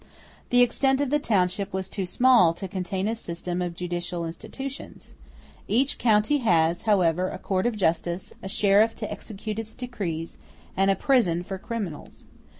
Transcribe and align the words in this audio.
The 0.49 0.63
extent 0.63 0.99
of 0.99 1.11
the 1.11 1.19
township 1.19 1.71
was 1.73 1.87
too 1.87 2.07
small 2.07 2.55
to 2.55 2.67
contain 2.67 3.07
a 3.07 3.13
system 3.13 3.61
of 3.61 3.75
judicial 3.75 4.25
institutions; 4.25 5.13
each 5.67 5.99
county 5.99 6.39
has, 6.39 6.81
however, 6.89 7.29
a 7.29 7.37
court 7.37 7.67
of 7.67 7.75
justice, 7.77 8.31
*f 8.31 8.37
a 8.41 8.47
sheriff 8.49 8.95
to 8.95 9.11
execute 9.11 9.59
its 9.59 9.75
decrees, 9.75 10.39
and 10.75 10.89
a 10.89 10.95
prison 10.95 11.43
for 11.43 11.59
criminals. 11.59 12.23